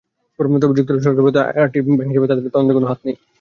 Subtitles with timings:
[0.61, 3.15] তবে যুক্তরাজ্য সরকার বলেছে, আরটির ব্যাংক হিসাব বন্ধে তাদের কোনো হাত নেই।